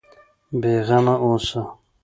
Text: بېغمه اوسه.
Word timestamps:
بېغمه 0.59 1.15
اوسه. 1.23 1.61